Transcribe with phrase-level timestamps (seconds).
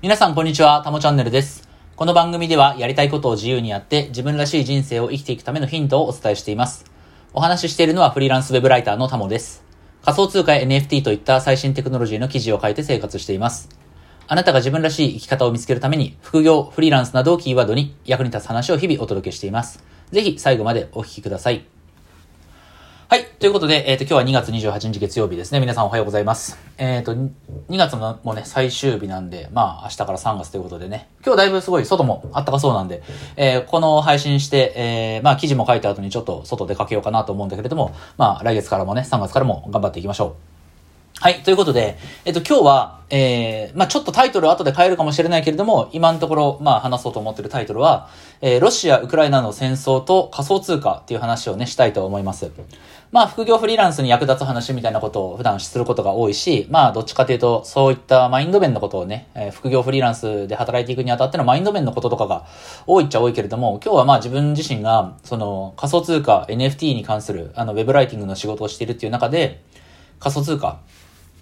[0.00, 1.68] 皆さんこんにちは、たもチャンネルです。
[1.96, 6.84] この番組ではやりたいことを自由にやって自分らしい人生を生きていくためのヒントをお伝えしています。
[7.32, 9.64] お話ししているのはフリーランスウェブライターのたもです。
[10.04, 13.70] 仮想通貨や NFT といった最新テクノロジーの記事を書いて生活しています。
[14.28, 19.82] あなたが自分らしい生き方を見つけるために副業、フリーランスなどをキーワードに役に立つ話を日々お届けしています。
[20.12, 21.77] ぜひ最後までお聞きください。
[23.10, 23.24] はい。
[23.24, 25.60] ということで、えっ、と、今日は2月28日月曜日ですね。
[25.60, 26.58] 皆さんおはようございます。
[26.76, 27.30] えっ、と、2
[27.70, 33.02] 月もね、最終日なんで、まあ、明日から3月ということでね、今日だいぶすごい外も暖かそうなんで、
[33.36, 40.57] えーこの配信して、えーまあ、記事も書いた後にちょっと外出かけようかなと思うんだけれども、まあ、来月からもね、3月からも頑張っていきましょう。
[41.20, 41.42] はい。
[41.42, 48.08] ということで、えっと、今日は、えー、まあちょっとタイトル後で変えるかもしれないけれども、今のところ、まあ話そうと思ってるタイトルは、
[48.40, 52.52] えー、ロシア、ウクライナの戦争と仮想通貨っていう話をね、したいと思います。
[53.10, 62.46] まあ副業フリーランスに役立つ話みたいなことを普段することが多いし、まあどっちかというと、そういったマインド面のことをね、えー副業フリーランスで働いていくにあたってのマインド面のこととかが
[62.86, 69.64] 多いっちゃ多いけれども、今日はまあ自分自身が、その仮想通貨、NFT に関する、あの、ウェブライティングの仕事をしているっていう中で、
[70.20, 70.78] 仮想通貨、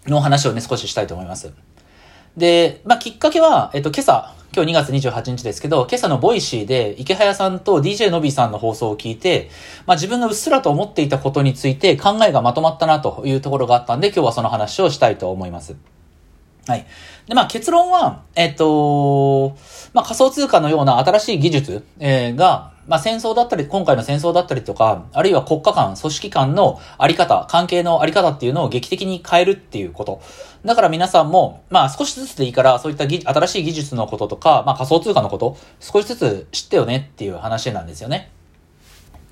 [0.08, 1.52] の話をね、少ししたいと思います。
[2.36, 9.50] で、まあ、きっかけは、えっと、今朝、今日2月28日ですけど、今朝の Voicy でイケハヤさんと DJ のびさんの放送を聞いて、
[9.86, 15.76] まあ、自分がうっすらと思っていたことについて考えがまとまったなというところがあったんで、今日はその話をしたいと思います。
[16.66, 16.86] はい。
[17.26, 19.56] で、まあ結論は、えっと、
[19.92, 30.20] まあ仮想通貨のような新しい技術、えーが、まあ戦争だったり、今回の戦争だったりとか、あるいは国家間、組織間のあり方、関係のあり方っていうのを劇的に変えるっていうこと。
[30.64, 38.30] だから皆さんも、まあ少しずつでいいから、そういった新しい技術のこととか、まあ仮想通貨のこと、少しずつ知ってよねっていう話なんですよね。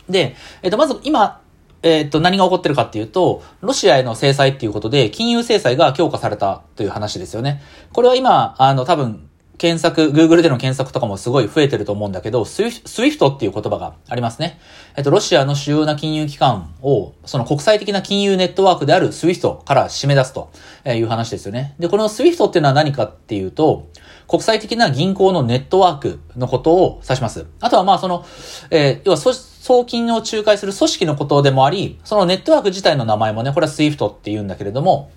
[0.08, 1.40] で、えっと、まず今、
[1.84, 7.62] えっと、何が起こってるかっていうと、ロシアへの制裁っていうことで、金融制裁が強化されたという話ですよね。
[7.92, 14.58] これは今、あの、多分、検索、Google での検索とかもすごい増えてると思うんだけど、SWIFT っていう言葉がありますね。
[14.96, 20.50] えっと、ロシアの主要な金融機関を、その国際的な金融ネットワークである SWIFT から締め出すと
[20.86, 21.74] いう話ですよね。
[21.78, 23.88] で、この SWIFT っていうのは何かっていうと、
[24.26, 27.46] 国際的な銀行のネットワークのことを指します。
[27.60, 28.24] あとはまあその、
[28.70, 29.18] えー要は
[29.64, 35.10] 送金を仲介する組織のことでもあり、そのネットワーク自体の名前もね、これは SWIFT って言うんだけれども、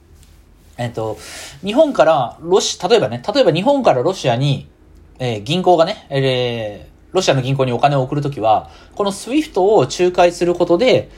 [0.77, 1.17] えっ、と、
[1.63, 4.69] 日本からロシ、例えばね、例えば日本からロシアに、
[5.19, 11.09] えー銀行がね、えーロシアの銀行にお金を送るときは、この SWIFT を仲介することで、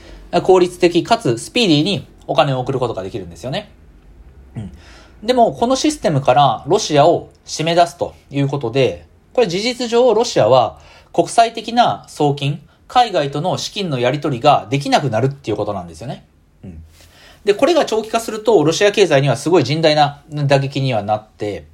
[0.44, 3.72] 効率的かつスピーディーにお金を送ることができるんですよね。
[4.56, 4.72] うん。
[5.24, 10.80] でも、このシステムからロシアを締め出すということで、これ事実上ロシアは
[11.12, 16.28] 国際的な送金、海外との資金のやり取りができなくなるっていうことなんですよね。
[17.46, 21.66] で、これが長期化すると、ロシア経済にはすごい甚大な打撃にはなって、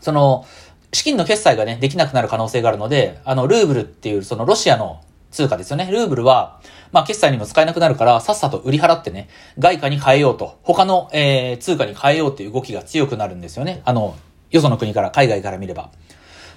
[0.00, 0.46] その、
[0.92, 5.88] 資金の決済がね、できなくなる可能性があるので、あの、ルーブルっていう、そのロシアの通貨ですよね。
[5.90, 6.60] ルーブルは、
[6.92, 13.82] まあ、決済にも使えなくなるから、さっさと売り払ってね、外貨に変えようと、他の、えー、通貨に変えようっていう動きが強くなるんですよね。
[13.84, 14.16] あの、
[14.50, 15.90] よその国から、海外から見れば。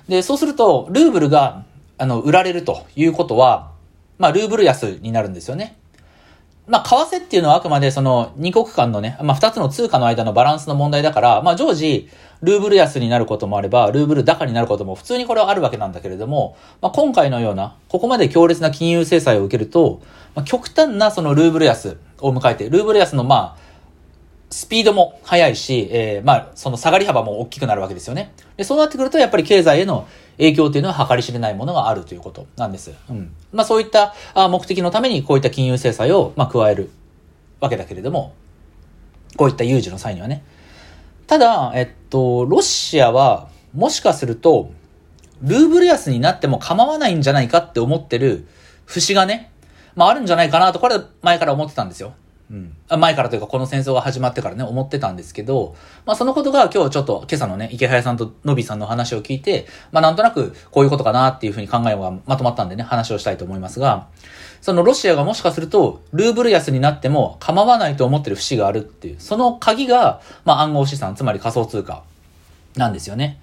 [0.07, 1.65] で、そうすると、ルーブルが、
[1.97, 3.71] あの、売られるということは、
[4.17, 5.77] まあ、ルーブル安になるんですよね。
[6.69, 12.07] まあ、為替っていうのはあくまでその二国間のね、まあ、二つの通貨の間のバランスの問題だから、まあ、常時、
[12.43, 20.01] ルーブル安になることもあれば、ルーブル高になることも普通にこれはあるわけなんだけれども、まあ、今回のような、ここまで強烈な金融制裁を受けると、
[20.35, 23.69] まあ、極端なそのルーブル安を迎えて、ルーブル安のまあ、
[24.51, 28.31] スピードも速いし、えー、まあ、その下がり幅も大きくなるわけですよね。
[28.57, 30.07] で、そうなってくると、やっぱり経済への
[30.39, 32.93] 影響っていうのは計り知れないものがあるということなんです。
[33.09, 33.31] うん。
[33.53, 36.89] まあ、そういったあ目的のために、こういった金融制裁を、まあ、加える
[37.59, 38.33] わけだけれども、
[39.37, 40.43] こういった有事の際にはね。
[41.27, 44.71] ただ、えっと、ロシアは、もしかすると、
[45.41, 48.47] ルーブル安になっても構わないんじゃないかって思ってる
[48.85, 49.51] 節がね、
[49.95, 52.13] まああるんじゃないかなと、これ前から思ってたんですよ。
[52.51, 52.75] うん。
[52.99, 64.07] 前からというか、この戦争が始まってからね、思ってたんですけど、まあそのことが今日ちょっと今朝のね、池早さんとのびさんの話を聞いて、まあなんとなくこういうことかなっていうふうに考えがまとまったんでね、話をしたいと思いますが、
[64.61, 72.03] そのロシアがもしかすると、ルーブル安になっても構わないと思ってる節があるっていう、その鍵が、まあ暗号資産、つまり仮想通貨
[72.75, 73.39] なんですよね。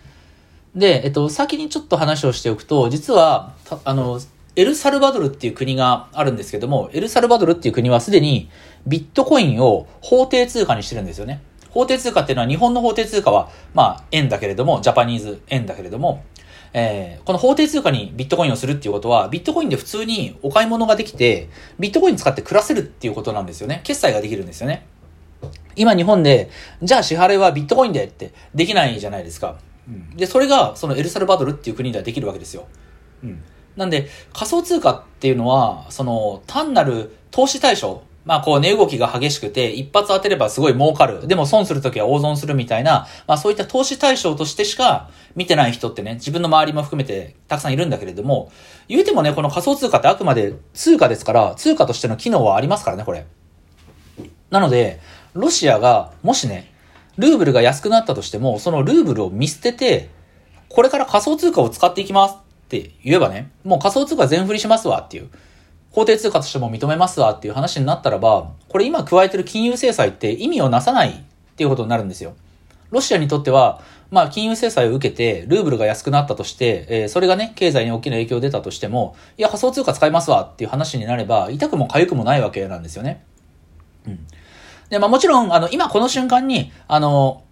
[0.74, 3.54] で、えっと、先にちょっと話をしておくと、実は、
[3.84, 4.20] あの、
[4.56, 8.48] エルサルバドルっていう国があるんですけども、エルサルバドルっていう国はすでに
[8.86, 11.42] ビットコインを法定通貨にしてるんですよね。
[11.70, 16.24] 法定通貨っていうのは日本の法定通貨は、まあ、円だけれども、ジャパニーズ円だけれども、
[16.72, 23.82] えーこの法定通貨にビットコインをするっていうことは、ビットコインで普通にお買い物ができて、ビットコイン使って暮らせるっていうことなんですよね。
[23.84, 24.86] 決済ができるんですよね。
[25.74, 26.48] 今日本で、
[26.82, 29.56] じゃあ支払いはビットコインでってできないじゃないですか。
[30.16, 32.66] で、それが、そのエルサルバドルっていう国ではできるわけですよ。
[33.22, 33.42] うん。
[33.76, 41.28] なんで、仮想通貨っていうのは、その、単なる投資対象、まあこう値動きが激しくて、一発当てればすごい儲かる。
[41.28, 48.50] でも損するときは大損するみたいな、まあそういった投資対象としてしか見てない人ってね、自分の周りも含めてたくさんいるんだけれども、
[48.88, 53.26] 言うてもね、この仮想通貨ってあくまで通貨ですから、通貨としての機能はありますからね、これ。
[54.50, 54.98] なので、
[55.34, 56.72] ロシアが、もしね、
[57.18, 60.10] ルーブルが安くなったとしても、そのルーブルを見捨てて、
[60.68, 65.30] これから仮想通貨を使っていきますって言えばね、もう仮想通貨全振りしますわっていう。
[65.92, 71.14] 法定通貨としても認めますわっていう話になったらば、これ今加えてる金融制裁って意味をなさないっ
[71.56, 72.34] ていうことになるんですよ。
[72.90, 73.80] ロシアにとっては、
[74.10, 83.24] まあ、金融制裁を受けて、ルーブルが安くなったとして、えー、それがね、経済に大きな影響出たとしても、いや、仮想通貨使いますわっていう話になれば、痛くも痒くもないわけなんですよね。
[84.06, 84.26] うん。
[84.90, 87.42] で、まあもちろん、あの、今この瞬間に、あの、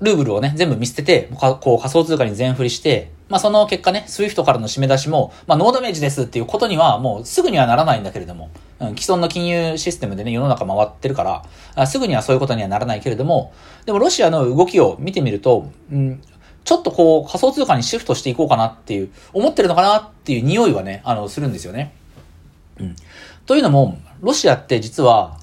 [0.00, 8.50] ルーブルをね、全部見捨てて、こう仮想通貨に全振りして、まあその結果ね、 SWIFT からの締め出しも、まあノーダメージですっていうことにはもうすぐにはならないんだけれども、
[8.80, 11.44] うん、既存の金融システムでね、世の中回ってるから
[11.74, 13.52] あ、すぐにはそういうことにはならないけれども、
[13.86, 16.22] でもロシアの動きを見てみると、うん、
[16.64, 21.94] ちょっとこう仮想通貨にシフトしていこうかなっていう、思ってるのかなっていう匂いはね、あの、するんですよね。
[22.80, 22.96] うん。
[23.46, 25.38] というのも、ロシアって実は、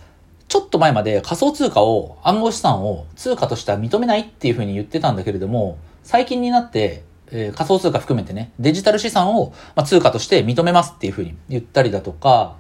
[0.48, 12.58] ちょっと前まで仮想通貨を、暗号資産を通貨としては認めないっていうふうに言ってたんだけれども、最近になって、えー、仮想通貨含めてね、デジタル資産を、まあ、通貨として認めますっていうふうに言ったりだとか、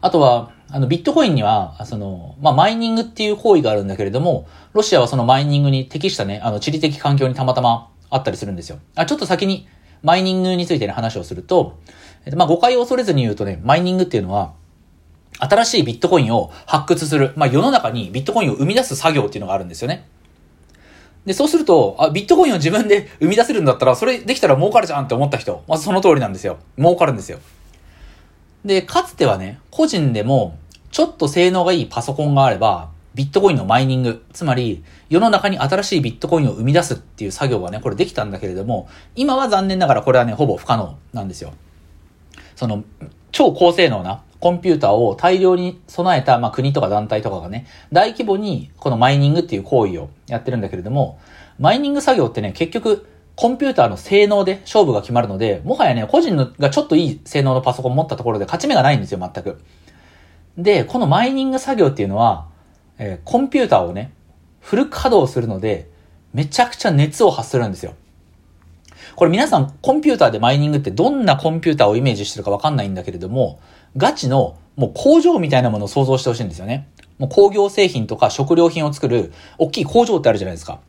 [0.00, 8.78] あとは、あの、ビットコインには、その、まあ、マイニングっていう行為があるんだけれども、ロシアはそのマイニングに適したね、あの、地理的環境にたまたまあったりするんですよ。
[8.94, 9.68] あ、ちょっと先に、
[10.02, 11.78] マイニングについてね、話をすると、
[12.24, 14.52] えっと、まあ、誤解を恐れずに言うとね、マイニングっていうのは、
[15.38, 20.08] 新しいビットコインを発掘する、まあ、世の中にビットコインを生み出す作業っていうのがあるんですよね。
[21.26, 26.58] で、そうすると、あ、ビットコインを自分で生み出せるんだったら、それできたら儲かるじゃんって思った人、まずその通りなんですよ。
[26.78, 27.40] 儲かるんですよ。
[28.64, 30.56] で、かつてはね、個人でも、
[30.92, 41.54] ちょっと性能がいいパソコンがあれば、ビットコインのマイニング、つまり、世の中に新しいビットコインを生み出すっていう作業がね、これできたんだけれども、今は残念ながらこれはね、ほぼ不可能なんですよ。
[42.54, 42.84] その、
[43.32, 51.18] 超高性能なコンピューターを大量に備えた、まあ、国とか団体とかがね、大規模にこのマイニングっていう行為をやってるんだけれども、
[51.58, 59.60] マイニング作業ってね、結局、コンピューターの性能で勝負が決まるので、もはやね、個人のがちょっといい性能のパソコン持ったところで勝ち目がないんですよ、全く。
[60.56, 62.46] で、このマイニング作業っていうのは、
[62.98, 64.12] えー、コンピューターをね、
[64.60, 65.90] フル稼働するので、
[66.32, 67.94] めちゃくちゃ熱を発するんですよ。
[69.16, 73.58] これ皆さん、コンピューターでマイニングってどんなコンピューターをイメージしてるかわかんないんだけれども、
[73.96, 76.88] ガチのもう工場みたいなものを想像してほしいんですよね。
[77.18, 80.80] もう工業製品とか食料品を作る大きい工場ってあるじゃないですか。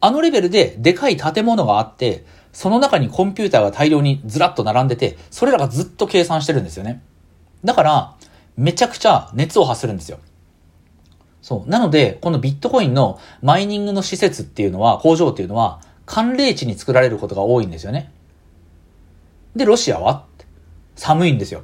[0.00, 7.02] あのレベルででかい建物があって、その中にコンピューターが大量にずらっと並んでて、それらがずっと計算してるんですよね。
[7.64, 8.14] だから、
[8.56, 10.18] めちゃくちゃ熱を発するんですよ。
[11.40, 11.70] そう。
[11.70, 18.12] なので、このビットコインのマイニングの施設っていうのは、工場っていうのは、寒冷地に作られることが多いんですよね。
[19.56, 20.26] で、ロシアは
[20.96, 21.62] 寒いんですよ。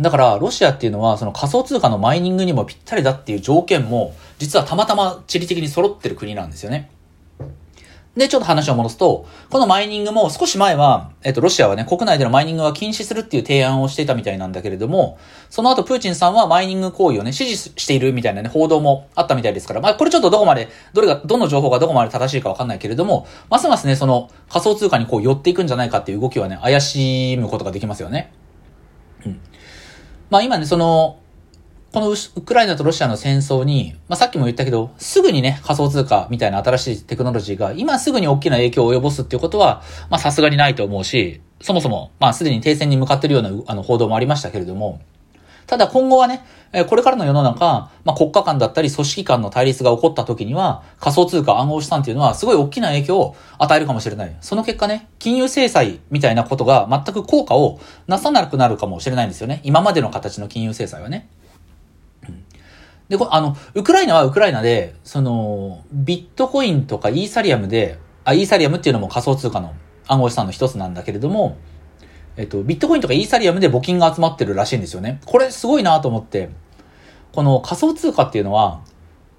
[0.00, 6.90] だから、ロシアっていうのは、その仮想通貨のマイニングにもぴったりだっていう条件も、実はたまたま地理的に揃ってる国なんですよね。
[8.16, 15.18] で、ちょっと話を戻すと、このマイニングも少し前は、えっと、ロシアはね、国内でのマイニングは禁止するっていう提案をしていたみたいなんだけれども、
[15.48, 28.30] その後プーチンさんはマイニング行為をね、支持しているみたいなね、報道もあったみたいですから、まあ、これちょっとどこまで、どれが、どの情報がどこまで正しいかわかんないけれども、ますますね、その仮想通貨にこう寄っていくんじゃないかっていう動きはね、怪しむことができますよね。
[29.24, 29.40] うん。
[30.32, 31.18] まあ今ね、その、
[31.92, 45.02] このウクライナとロシアの戦争に、まあ、さっきも言ったけど、すぐにね、仮想通貨みたいな新しいテクノロジーが、今すぐに大きな影響を及ぼすっていうことは、まあ、さすがにないと思うし、そもそも、まあ、すでに停戦に向かってるような、あの、報道もありましたけれども、
[45.66, 46.44] ただ今後はね、
[46.88, 54.36] これからの世の中、まあ、国家間だったり組織間の対立が起こった時には、仮想通貨暗号資産っていうのはすごい大きな影響を与えるかもしれない。
[54.40, 59.60] その結果ね、金融制裁みたいなことが全く効果をなさなくなるかもしれないんですよね。
[59.64, 61.28] 今までの形の金融制裁はね。
[63.08, 69.74] で、あの、ウクライナはウクライナで、その、ビットコインとかイーサリアムで、あ、イーサリアムっていうのも仮想通貨の
[70.06, 71.58] 暗号資産の一つなんだけれども、
[72.36, 75.20] えっと、ビットコインとかイーサリアムで募金が集まってるらしいんですよね。
[75.26, 76.50] これすごいなと思って、
[77.32, 78.80] この仮想通貨っていうのは、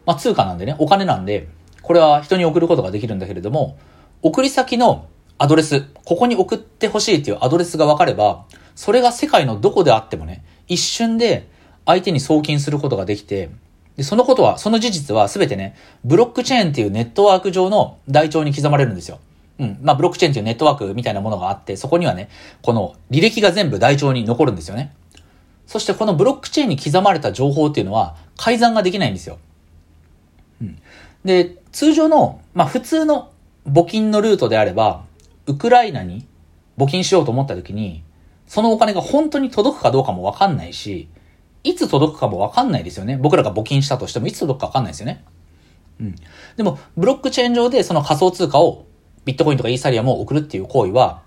[0.06, 1.48] まあ、通貨なんでね、お金なんで、
[1.82, 3.78] これは人に送ることができるんだけれども、
[4.22, 5.08] 送り先の
[5.38, 8.46] アドレス、ここに送ってほしいっていうアドレスが分かれば、
[8.76, 11.50] それが世界のどこであってもね、一瞬で
[11.86, 13.50] 相手に送金することができて、
[13.98, 19.20] で、そのことは、その事実はすべてね、ブロックチェーンっていうネットワーク上の台帳に刻まれるんですよ。
[19.60, 19.80] うん。
[19.82, 22.30] まあ、ブロックチェーンというネットワークみたいなものがあって、そこにはね、
[22.62, 24.94] この履歴が全部台帳に残るんですよね。
[25.68, 29.40] そしてこのブロックチェーンに刻まれた情報っていうのは改ざんができないんですよ。
[30.62, 30.80] うん。
[31.24, 33.32] で、通常の、まあ、普通の
[33.68, 35.06] 募金のルートであれば、
[35.48, 36.26] ウクライナに
[36.78, 38.04] 募金しようと思った時に、
[38.48, 41.08] そのお金が本当に届くかどうかもわかんないし、
[41.64, 43.18] いつ届くかもわかんないですよね。
[43.18, 45.24] 僕らが募金したとしてもいつ届くかわかんないですよね。
[46.00, 46.16] うん。
[46.58, 48.86] でも、ブロックチェーン上でその仮想通貨を
[49.26, 51.22] ビットコインとかイーサリアムを送るっていう行為は、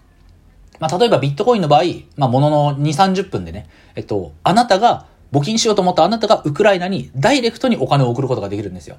[0.78, 1.82] まあ、例えばビットコインの場合、
[2.16, 8.96] まあ、ものの2、30分でね、えっと、あなたが、募金しようと思ったあなたがウクライナにダイレクトにお金を送ることができるんですよ。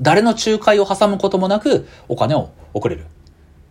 [0.00, 3.06] 誰の仲介を挟むこともなくお金を送れる。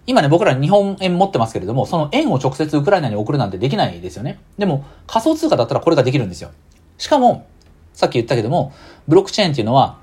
[0.05, 4.39] 今ね、僕ら日本円持ってますけれども、その円を直接ウクライナに送るなんてできないですよね。
[4.57, 6.51] でも、仮想通貨だったらこれができるんですよ。
[6.97, 7.45] しかも、
[7.93, 8.73] さっき言ったけども、
[9.07, 9.99] ブロックチェーンっていうのは、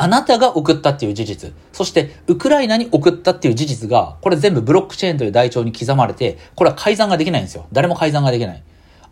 [0.00, 7.66] あなたが送ったっていう事実、そしてウクライナに送ったっていう事実が、これ全部ブロックチェーンという台帳に刻まれて、これは改ざんができないんですよ。
[7.70, 8.62] 誰も改ざんができない。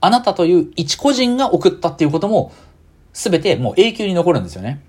[0.01, 2.55] あなたという一個人が送ったっていうことも、
[3.13, 4.81] すべてもう永久に残るんですよね。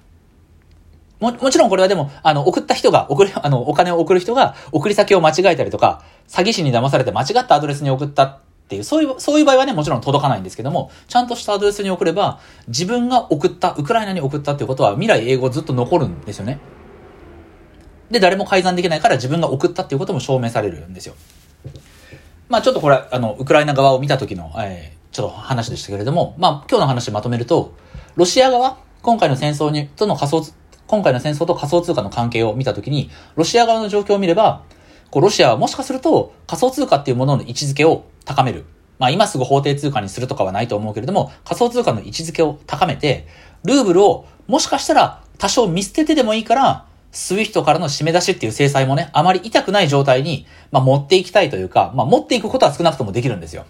[1.20, 16.59] も、もちろんこれはでも、あの、送った人が、送る、あの、お金を送る人が、送り先を間違えたりとか、詐欺師に騙されて間違ったアドレスに送ったっていう、そういう、そういう場合はね、もちろん届かないんですけども、ちゃんとしたアドレスに送れば、自分が送った、ウクライナに送ったっていうことは、未来英語ずっと残るんですよね。
[18.11, 21.15] で、誰も改ざんできないから自分が送ったっていうことも証明されるんですよ。
[22.47, 27.73] まあちょっとこれ、あの、ウクライナ側を見た時の、えー、ちょっと話でしたけれども、まあ今日の話まとめると、
[28.15, 30.43] ロシア側、今回の戦争に、との仮想、
[30.85, 34.63] 今回の戦争と仮想通貨の関係を見たときに、ロシア側の状況を見れば、
[35.11, 38.65] こう、ロシアはもしかすると仮想通貨っていうものの位置づけを高める。
[39.00, 43.27] まあ今すぐ法定通貨にするとかはないと思うけれども、仮想通貨の位置づけを高めて、
[43.63, 53.65] ルーブルをもしかしたら多少見捨ててでもいいから、スウィフトからの締め出しっていう制裁もね、あまり痛くない状態に、まあ、持っていきたいというか、まあ、持っていくことは少なくともできるんですよ。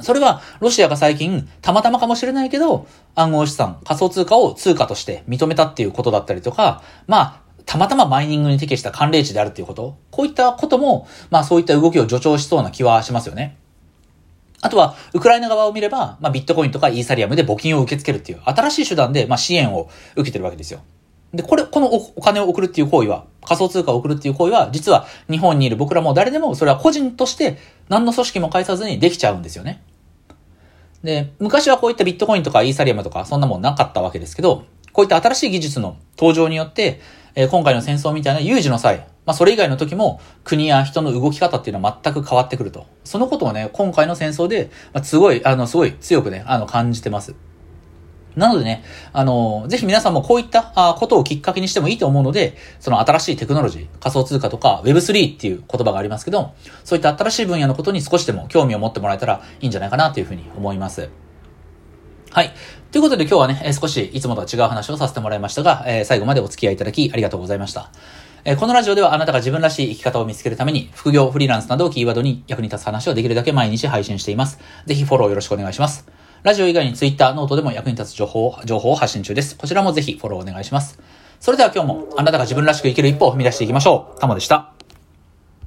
[0.00, 13.56] それは、ロシアが最近、たまたまかもしれないけど、暗号資産、仮想通貨を通貨として認めたっていうことだったりとか、まあ、たまたまマイニングに適した寒冷地であるっていうこと、こういったことも、まあそういった動きを助長しそうな気はしますよね。
[14.60, 20.80] あとは、ウクライナ側を見れば、まあビットコインとかイーサリアムで募金を受け付けるっていう新しい手段で、まあ支援を受けてるわけですよ。
[21.32, 27.56] で、これ、このお金を送るっていう行為は、仮想通貨を送るっていう行為は、実は日本にいる僕らも誰でも、それは個人として
[27.88, 29.82] 何の組織も介さずにできちゃうんですよね。
[31.02, 37.00] で、昔はこういったビットコインとかイーサリアムとかそんなもんなかったわけですけど、こういった新しい技術の登場によって、
[37.34, 42.86] えー、今回の戦争みたいな有事の際、まあそれ以外の時も国や人の動き方っていうのは全く変わってくると。
[43.04, 47.34] そのことをね、今回の戦争で、まあ、すごい、あの、すごい強くね、あの、感じてます。
[48.36, 50.62] なのでね、あの、ぜひ皆さんもこういった
[50.98, 61.10] ことをきっかけにしてもいいと思うので、その新しいテクノロジー、仮想通貨とか Web3 っていう言葉がありますけど、そういった新しい分野のことに少しでも興味を持ってもらえたらいいんじゃないかなというふうに思います。
[62.30, 62.54] はい。
[62.90, 67.90] ということで今日はね、少しいつもとは違う話をさせてもらいましたが、えー、最後までお付き合いいただきありがとうございました。
[68.44, 74.58] え、このラジオではあなたが自分らしい生き方を見つけるために、副業、フリーランスなどをキーワードに役に立つ話をできるだけ毎日配信しています。
[74.84, 76.08] ぜひフォローよろしくお願いします。
[76.42, 79.56] ラジオ以外に Twitter、 noteでも役に立つ情報、情報を発信中です。
[79.56, 80.98] こちらもぜひフォローお願いします。
[81.38, 84.20] それでは今日もあなたが自分らしく生きる一歩を踏み出していきましょう。
[84.20, 84.72] タモでした。